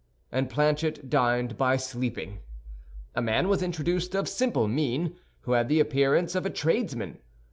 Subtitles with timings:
[0.31, 2.39] And Planchet dined by sleeping.
[3.13, 7.19] A man was introduced of simple mien, who had the appearance of a tradesman.